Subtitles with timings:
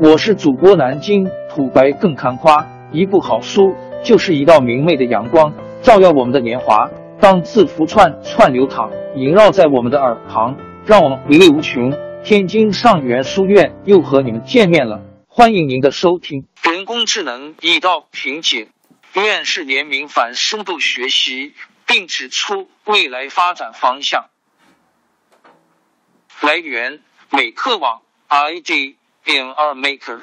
[0.00, 6.90] 我是主播南京土白更看花，一部好书就是一道明媚的阳光，照耀我们的年华。
[7.20, 11.92] 当字符串串流淌，萦绕在我们的耳旁，让我们回味无穷。
[12.24, 16.48] 天津上元书院又和你们见面了，欢迎您的收听。
[16.64, 18.68] 人工智能已到瓶颈，
[19.14, 21.54] 院士联名反深度学习，
[21.86, 24.24] 并指出未来发展方向。
[26.40, 27.00] 来源：
[27.30, 30.20] 美客网 ID，ID MR Maker。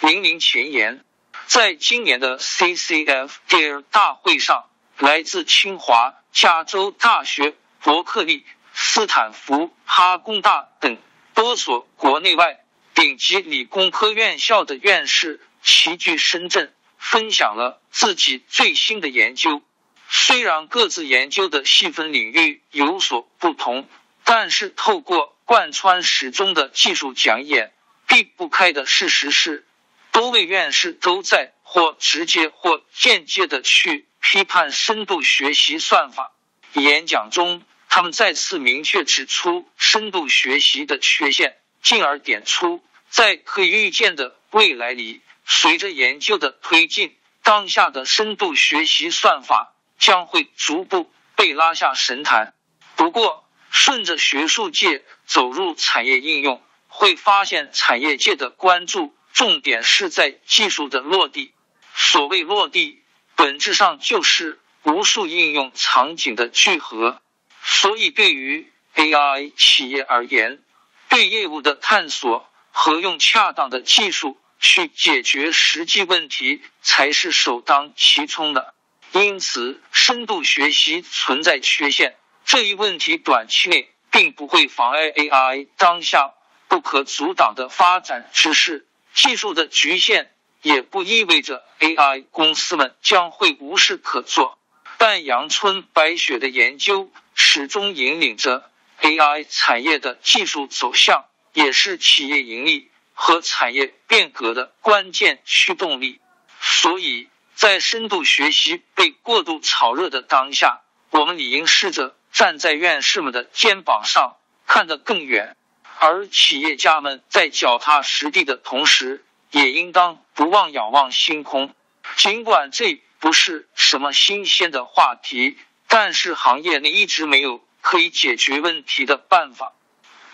[0.00, 1.04] 零零前言，
[1.46, 4.64] 在今年的 CCF Dare 大会上，
[4.98, 8.44] 来自清华、加州大学、伯克利、
[8.74, 10.98] 斯坦福、哈工大等。
[11.34, 19.62] 多所国内外顶级理工科院校的院士齐聚深圳，分享了自己最新的研究。
[20.08, 23.88] 虽然各自研究的细分领域有所不同，
[24.24, 27.72] 但是透过贯穿始终的技术讲演，
[28.12, 29.66] 避不开的事实是，
[30.10, 36.32] 多位院士都在或直接或间接的去批判深度学习算法。
[36.74, 37.62] 演讲中。
[37.94, 52.54] 他们再次明确指出深度学习的缺陷，进而点出在可以预见的未来里，随着研究的推进，当下的深度学习算法将会逐步被拉下神坛。
[52.96, 56.62] 不过，顺着学术界走入产业应用，
[56.94, 61.54] 会发现产业界的关注重点是在技术的落地。
[61.94, 63.02] 所谓落地，
[63.34, 67.22] 本质上就是无数应用场景的聚合。
[67.62, 70.62] 所以，对于 AI 企业而言，
[71.08, 78.74] 对业务的探索和用恰当的技术去解决实际问题才是首当其冲的。
[79.12, 86.34] 因此，深度学习存在缺陷这一问题，短期内并不会妨碍 AI 当下
[86.72, 88.86] 不可阻挡的发展之势。
[89.12, 94.56] 技术的局限也不意味着 AI 公司们将会无事可做。
[94.96, 98.70] 但阳春白雪的研究始终引领着
[99.02, 106.20] AI 产业的技术走向，也是企业盈利和产业变革的关键驱动力。
[106.58, 110.80] 所以在深度学习被过度炒热的当下，
[111.10, 114.36] 我们理应试着站在院士们的肩膀上
[114.66, 115.54] 看得更远，
[116.02, 121.72] 而企业家们在脚踏实地的同时，也应当不忘仰望星空。
[122.16, 123.00] 尽管这。
[123.22, 129.74] 不是什么新鲜的话题，但是行业内一直没有可以解决问题的办法。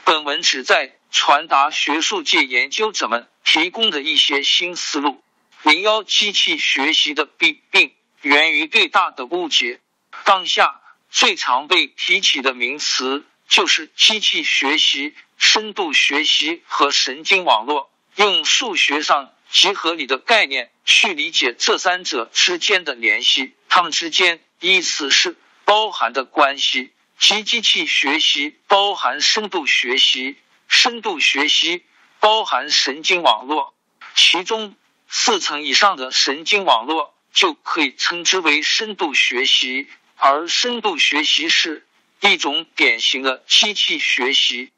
[0.05, 5.23] 本文旨在传达学术界研究者们提供的一些新思路。
[5.65, 7.93] 零幺机器学习的弊病
[8.23, 9.81] 源于对大的误解。
[10.25, 10.81] 当下
[11.11, 17.91] 最常被提起的名词就是机器学习、深度学习和神经网络。
[18.17, 19.33] 用数学上。
[19.51, 30.37] 极合理的概念去理解这三者之间的联系，它们之间依次是包含的关系：即机器学习包含深度学习，
[30.69, 31.83] 深度学习
[32.21, 33.75] 包含神经网络。
[34.15, 34.77] 其中
[35.09, 41.87] 四层以上的神经网络就可以称之为深度学习，而深度学习是
[42.21, 44.71] 一种典型的机器学习。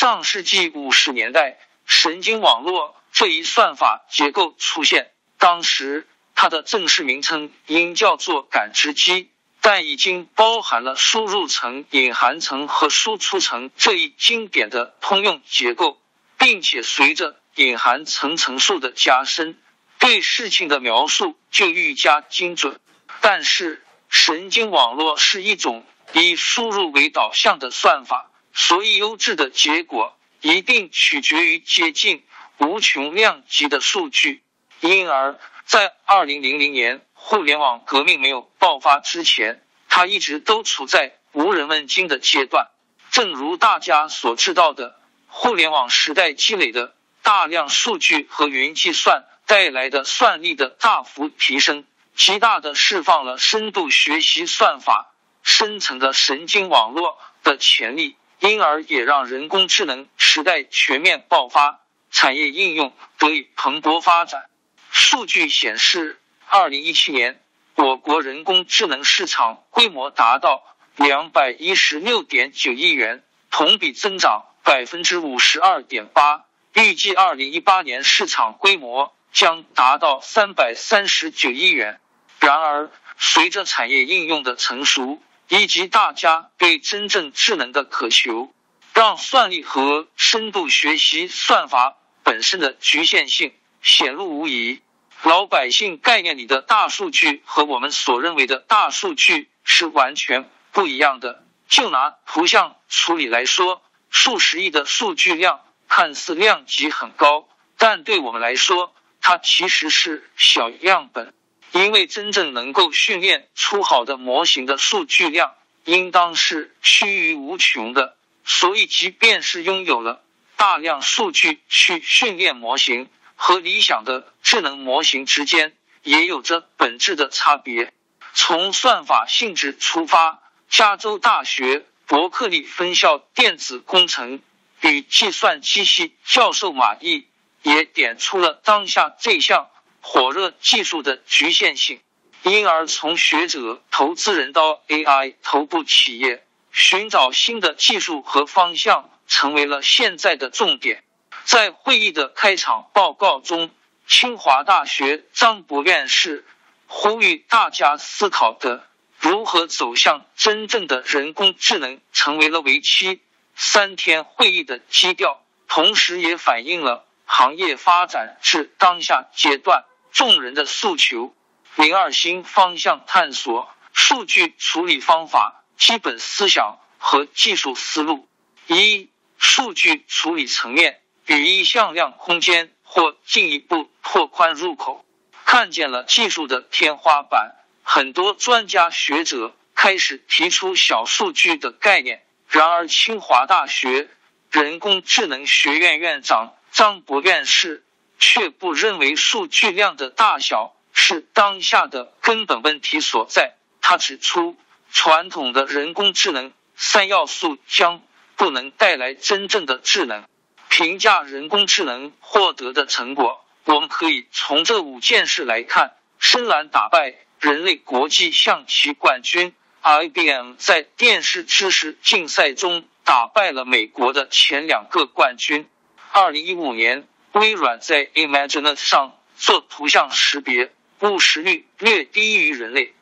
[0.00, 2.94] 上世纪五十年代，神经网络。
[3.10, 16.00] 这一算法结构出现，当时它的正式名称应叫做感知机，但已经包含了输入层、隐含层和输出层这一经典的通用结构，
[16.38, 19.58] 并且随着隐含层层数的加深，
[19.98, 22.78] 对事情的描述就愈加精准。
[23.20, 28.27] 但是，神经网络是一种以输入为导向的算法，
[28.60, 32.24] 所以优质的结果一定取决于接近。
[32.58, 34.42] 无穷量级的数据，
[34.80, 42.66] 因而，在二零零零年互联网革命没有爆发之前，它一直都处在无人问津的阶段。
[43.12, 44.98] 正如大家所知道的，
[45.28, 51.84] 互联网时代积累的大量数据和云计算带来的算力的大幅提升，
[52.16, 55.14] 极大的释放了深度学习算法、
[55.44, 61.80] 深层的神经网络的潜力，因而也让人工智能时代全面爆发。
[62.10, 64.46] 产业应用得以蓬勃发展。
[64.90, 66.18] 数据显示，
[66.48, 67.38] 二零一七年
[67.74, 70.64] 我国人工智能市场规模达到
[70.96, 76.46] 两百一十六点九亿元，同比增长百分之五十二点八。
[76.72, 82.00] 预计二零一八年市场规模将达到三百三十九亿元。
[82.40, 88.52] 然而，随着产业应用的成熟以及大家对真正智能的渴求，
[88.92, 91.96] 让算力和深度学习算法。
[92.22, 94.82] 本身的局限性显露无遗。
[95.22, 101.44] 老百姓概念里的大数据和我们所认为的大数据是完全不一样的。
[101.68, 107.48] 就拿图像处理来说，数十亿的数据量看似量级很高，
[107.78, 111.32] 但对我们来说，它其实是小样本。
[111.72, 115.54] 因为真正能够训练出好的模型的数据量，
[115.84, 118.16] 应当是趋于无穷的。
[118.44, 120.22] 所以，即便是拥有了
[120.56, 127.92] 大量数据去训练模型，和理想的智能模型之间也有着本质的差别。
[128.32, 130.40] 从算法性质出发，
[130.70, 134.40] 加州大学伯克利分校电子工程
[134.80, 137.26] 与计算机系教授马毅
[137.62, 139.68] 也点出了当下这项。
[140.10, 142.00] 火热技术的局限性，
[142.42, 151.04] 因而从学者、投资人到 AI 头部企业，寻找新的技术和方向成为了现在的重点。
[151.44, 153.70] 在会议的开场报告中，
[154.06, 156.46] 清华大学张博院士
[156.86, 158.86] 呼吁大家思考的
[159.18, 163.20] 如何走向真正的人工智能，成为了为期
[163.54, 169.84] 三天会议的基调，同时也反映了行业发展至当下阶段。
[170.12, 171.34] 众人的诉求，
[171.76, 178.28] 零二新方向探索数据处理方法基本思想和技术思路。
[178.66, 185.04] 一、数据处理层面语义向量空间或进一步拓宽入口，
[185.44, 187.54] 看见了技术的天花板。
[187.82, 194.08] 很多专家学者开始提出小数据的概念，然而清华大学
[194.50, 197.84] 人工智能学院院长张博院士。
[198.18, 203.54] 却不认为数据量的大小是当下的根本问题所在。
[203.80, 204.56] 他指出，
[204.90, 208.02] 传统的人工智能三要素将
[208.36, 210.24] 不能带来真正的智能。
[210.68, 225.68] 评价人工智能获得的成果，我们可以从这五件事来看：深蓝打败人类国际象棋冠军，IBM 在电视知识竞赛中打败了美国的前两个冠军。
[226.10, 227.06] 二零一五年。
[227.38, 232.94] 微软在 Imagen 上做图像识别误识率略低于人类，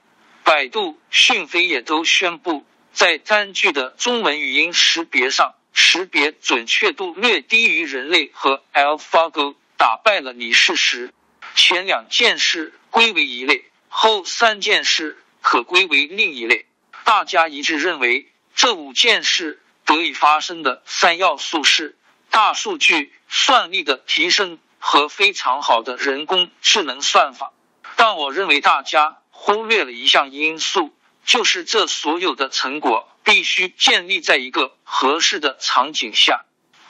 [0.44, 11.12] 百度、讯飞也都宣布在单句的中文语音识别上识别准确度略低于人类，和 AlphaGo 打败了李世石。
[11.54, 16.66] 前两件事归为一类，后三件事可归为另一类。
[17.04, 21.96] 大家一致认为，这五件事得以发生的三要素是
[22.36, 23.14] 大数据。
[23.28, 27.52] 算力的提升和非常好的人工智能算法，
[27.96, 30.94] 但我认为大家忽略了一项因素，
[31.24, 36.44] 就是这所有的成果必须建立在一个合适的场景下。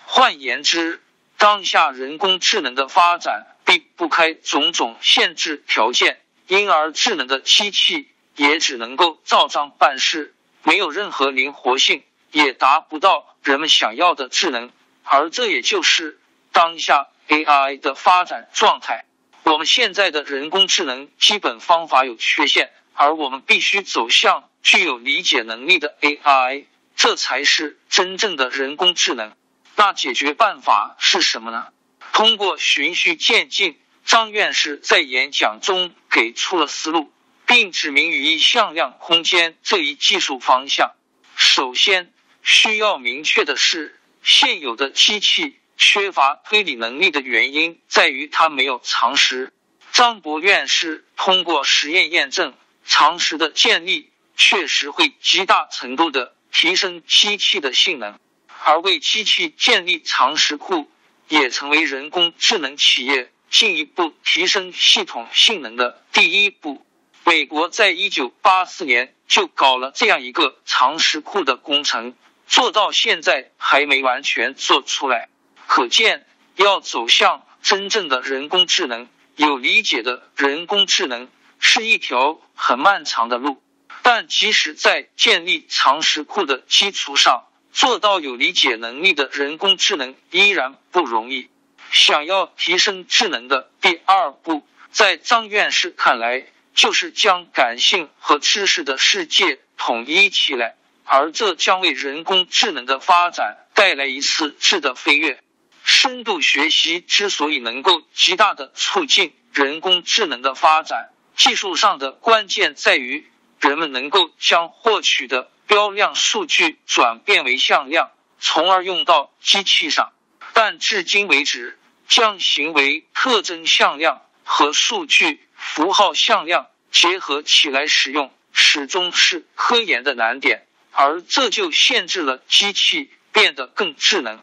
[0.04, 1.00] 换言之，
[1.38, 10.34] 当下人工智能的发展避不开种种限制条件，因而智能的机器也只能够照章办事，
[10.64, 14.70] 没有任何灵活性，也达不到人们想要的智能，
[15.06, 16.20] 而这也就是。
[16.52, 19.04] 当下 AI 的发展状态，
[19.42, 26.64] 我们现在的人工智能基本方法有缺陷，而我们必须走向具有理解能力的 AI，
[26.96, 29.36] 这才是真正的人工智能。
[29.74, 31.66] 那解决办法是什么呢？
[32.14, 37.12] 通过循序渐进，张院士在演讲中给出了思路，
[37.44, 40.92] 并指明语义向量空间这一技术方向。
[41.36, 45.56] 首先需要明确的是，现有的机器。
[45.78, 49.52] 缺乏推理能力的原因在于它没有常识。
[49.92, 52.54] 张博院士通过实验验证，
[52.86, 58.18] 常识的建立确实会极大程度的提升机器的性能，
[58.64, 60.90] 而为机器建立常识库，
[61.28, 66.86] 也成为人工智能企业进一步提升系统性能的第一步。
[67.22, 72.14] 美国在一九八四年就搞了这样一个常识库的工程，
[72.46, 75.28] 做到现在还没完全做出来。
[75.66, 76.26] 可见，
[76.56, 83.62] 要走向真正的人工智能、有理解的人工智能，是一条很漫长的路。
[84.02, 91.50] 但即使在建立常识库的基础上，做到有理解能力的人工智能依然不容易。
[91.90, 100.76] 想要提升智能的第二步，在张院士看来，就是将感性和知识的世界统一起来，
[101.06, 105.40] 而这将为人工智能的发展带来一次质的飞跃。
[105.84, 118.10] 深度学习之所以能够极大的促进人工智能的发展，技术上的关键在于人们能够将获取的标量数据转变为向量，
[118.40, 120.12] 从而用到机器上。
[120.52, 130.65] 但至今为止，将行为特征向量和数据符号向量结合起来使用，始终是科研的难点，
[130.96, 134.42] 而这就限制了机器变得更智能。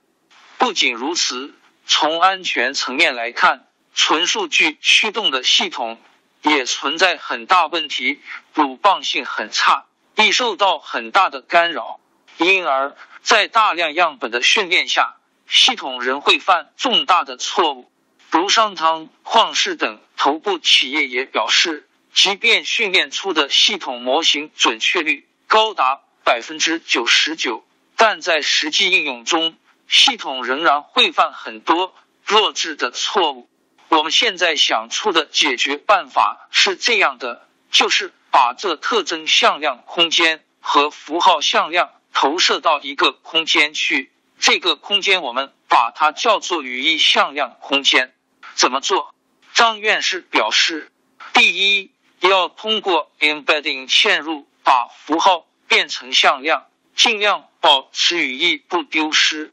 [0.60, 1.56] 不仅如此，
[1.88, 6.00] 从安全层面来看，纯数据驱动的系统
[6.44, 8.20] 也存在很大问题，
[8.54, 12.00] 鲁棒性很差，易受到很大的干扰，
[12.38, 15.16] 因而，在大量样本的训练下，
[15.48, 17.92] 系统仍会犯重大的错误。
[18.30, 27.64] 如商汤旷视等头部企业也表示，即便训练出的系统模型准确率高达百分之九十九，
[27.96, 29.56] 但在实际应用中，
[29.88, 31.94] 系统仍然会犯很多
[32.26, 33.50] 弱智的错误。
[33.90, 48.14] 我们现在想出的解决办法是这样的：就是把这特征向量空间和符号向量投射到一个空间去，这个空间我们把它叫做语义向量空间。
[48.56, 49.14] 怎么做？
[49.54, 50.92] 张院士表示：
[51.34, 59.52] 第一，要通过 embedding 嵌入，把符号变成向量，尽量保持语义不丢失。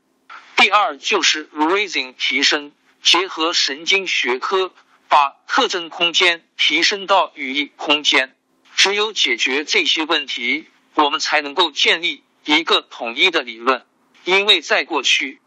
[0.54, 2.72] 第二就是 raising 提升，
[3.02, 4.74] 结合神经学科，
[5.08, 8.36] 把特征空间提升到语义空间。
[8.76, 13.86] 只有解决这些问题，我们才能够建立一个统一的理论。
[14.24, 15.40] 因为在过去，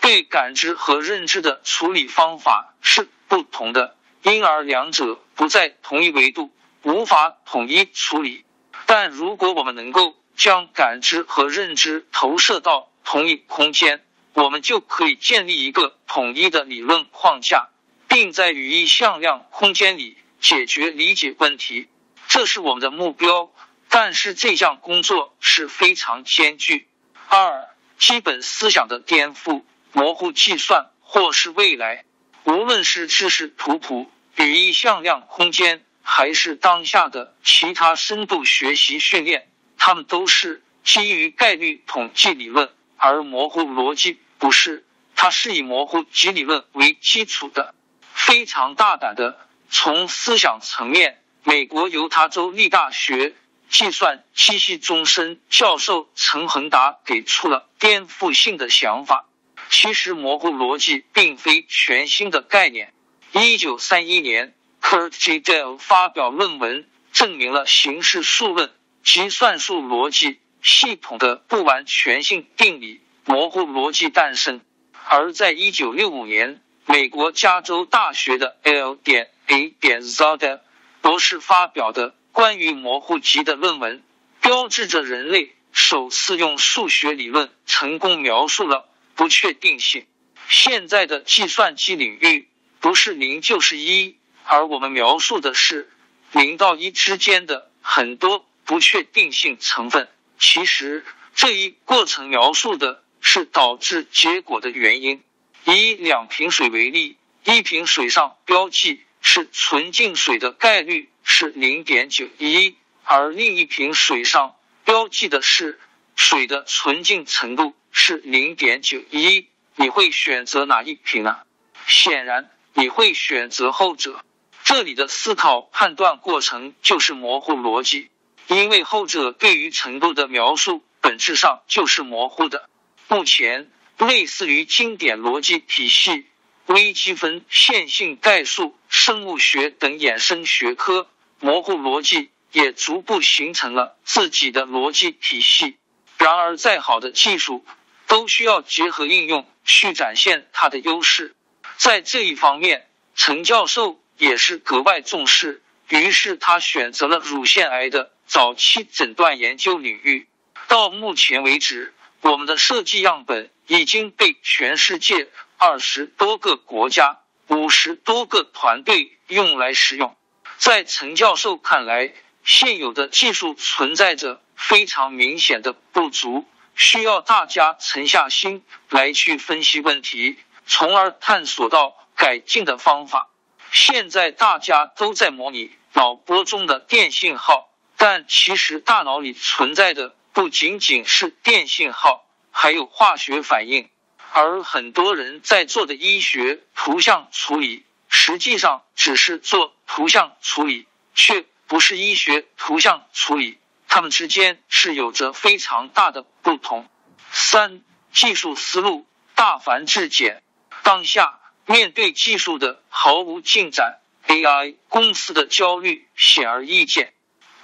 [0.00, 6.52] 对感知和认知的处理方法是不同的，因而两者不在同一维度，
[6.82, 8.44] 无法统一处理。
[8.94, 17.70] 但如果我们能够将感知和认知投射到同一空间，我们就可以建立一个统一的理论框架，
[18.06, 21.88] 并在语义向量空间里解决理解问题。
[22.28, 23.50] 这是我们的目标，
[23.88, 26.86] 但是这项工作是非常艰巨。
[27.28, 32.04] 二、基本思想的颠覆，模糊计算或是未来，
[32.44, 42.70] 无论是知识图谱、语义向量空间，还是当下的其他深度学习训练，它们都是基于概率统计理论。
[42.96, 44.84] 而模糊逻辑不是，
[45.16, 47.74] 它是以模糊集理论为基础的。
[48.12, 49.38] 非常大胆的，
[49.70, 53.34] 从思想层面，美国犹他州立大学
[53.68, 59.26] 计算机系终身教授陈恒达给出了颠覆性的想法。
[59.68, 62.92] 其实，模糊逻辑并非全新的概念。
[63.32, 65.40] 一九三一年，Kurt J.
[65.40, 68.70] Dell 发表论文，证明了形式数论
[69.02, 70.40] 及算术逻辑。
[70.64, 74.60] 系统的不完全性定理模糊逻辑诞生，
[75.08, 80.60] 而在一九六五年，美国加州大学的 L 点 A 点 Zada
[81.00, 84.04] 博士发表的关于模糊集的论文，
[84.40, 90.06] 标志着人类首次用数学理论成功描述了不确定性。
[90.48, 92.48] 现在的计算机领域
[92.78, 95.90] 不是零就是一，而我们描述的是
[96.32, 100.08] 零到一之间的很多不确定性成分。
[100.38, 105.22] 其实这一过程描述的是导致结果的原因。
[105.64, 115.78] 以两瓶水为例，一瓶水上标记是纯净水的概率是零点九一，而另一瓶水上标记的是
[116.16, 119.48] 水的纯净程度是零点九一。
[119.76, 121.38] 你会选择哪一瓶呢？
[121.86, 124.24] 显然你会选择后者。
[124.64, 128.10] 这里的思考判断过程就是模糊逻辑。
[128.48, 132.68] 因为后者对于程度的描述本质上就是模糊的。
[133.08, 136.26] 目前，类似于经典逻辑体系、
[136.66, 145.76] 微积分、线性代数、生物学等衍生学科，模糊逻辑也逐步形成了自己的逻辑体系。
[146.18, 147.64] 然而，再好的技术
[148.06, 151.34] 都需要结合应用去展现它的优势。
[151.76, 155.62] 在这一方面，陈教授也是格外重视。
[155.88, 158.12] 于是，他选择了乳腺癌的。
[158.24, 160.26] 早期诊断研究领域，
[160.66, 161.92] 到目前为止，
[162.22, 165.28] 我们的设计样本已经被全世界
[165.58, 170.16] 二十多个国家、五十多个团队用来使用。
[170.56, 183.28] 在陈教授看来，现有的技术存在着非常明显的不足，需要大家沉下心来去分析问题，从而探索到改进的方法。
[183.72, 187.68] 现在大家都在模拟脑波中的电信号。
[187.96, 193.88] 但其实大脑里存在的不仅仅是电信号，还有化学反应。
[194.32, 203.58] 而很多人在做的医学图像处理，实际上只是做图像处理，却不是医学图像处理。
[203.86, 206.88] 它们之间是有着非常大的不同。
[207.30, 210.42] 三、技术思路大繁至简。
[210.82, 217.12] 当下面对技术的毫无进展，AI 公司的焦虑显而易见。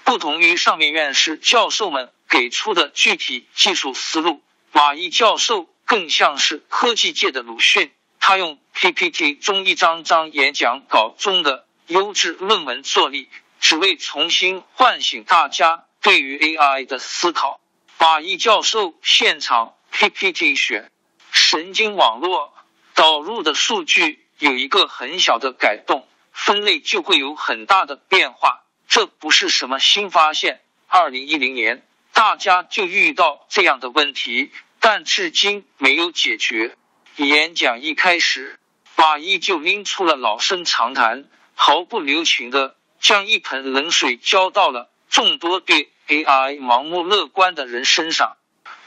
[0.05, 4.41] 不同于上面院士教授们给出的具体技术思路，
[4.73, 7.93] 马毅教授更像是科技界的鲁迅。
[8.21, 13.29] 他用 PPT 中一张张演讲稿中的优质论文作例，
[13.61, 17.61] 只为重新唤醒大家对于 AI 的思考。
[17.99, 20.91] 马毅教授现场 PPT 选
[21.33, 22.55] 神经网络
[22.99, 28.65] 导入的数据有一个很小的改动，分类就会有很大的变化。
[28.89, 30.61] 这不是什么新发现。
[30.89, 34.51] 二零一零年，大家就遇到这样的问题，
[34.81, 36.77] 但至今没有解决。
[37.15, 38.59] 演讲一开始，
[38.97, 48.37] 马伊就拎出了老生常谈，毫不留情的将一盆冷水浇到了众多对 AI 盲目乐观的人身上。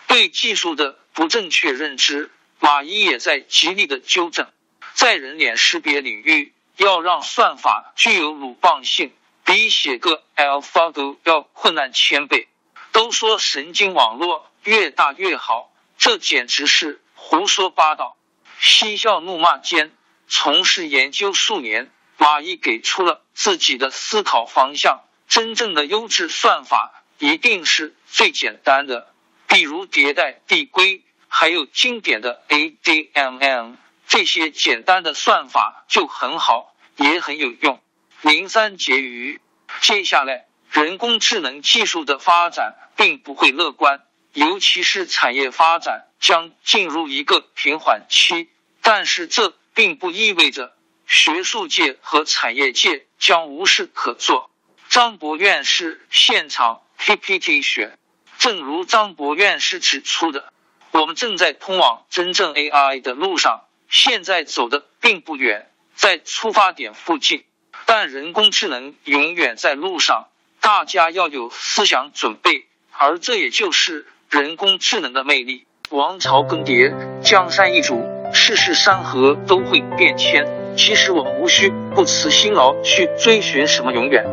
[0.07, 2.29] 对技术的不正确认知，
[2.61, 4.47] 马伊也在极力的纠正。
[4.93, 9.11] 在人脸识别领域，要让算法具有鲁棒性。
[9.43, 12.47] 比写个 AlphaGo 要困难千倍。
[12.91, 18.15] 都说神经网络越大越好，这简直是胡说八道。
[18.59, 19.91] 嬉笑怒骂间，
[20.27, 25.01] 从事研究数年，马伊给出了自己的思考方向。
[25.27, 29.13] 真正的优质算法一定是最简单的，
[29.47, 31.01] 比如迭代递归，
[31.33, 37.81] 还有经典的 ADMM，这些简单的算法就很好，也很有用。
[38.21, 39.39] 零三结余，
[39.79, 48.49] 接下来人工智能技术的发展并不会乐观，尤其是产业发展将进入一个平缓期。
[48.81, 50.75] 但是这并不意味着
[51.07, 54.51] 学术界和产业界将无事可做。
[54.89, 57.97] 张博院士现场 PPT 选，
[58.37, 60.51] 正如张博院士指出的，
[60.93, 67.45] 我们正在通往真正 AI 的路上，现在走的并不远，在出发点附近。
[67.85, 70.27] 但人工智能永远在路上，
[70.59, 75.65] 大家要有思想准备，而这也就是人工智能的魅力。
[75.89, 80.45] 王朝更迭，江山易主，世事山河都会变迁。
[80.77, 84.25] 其实我们无需不辞辛劳去追寻什么永远，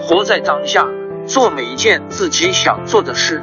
[0.00, 0.86] 活在当下，
[1.26, 3.42] 做每一件自己想做的事，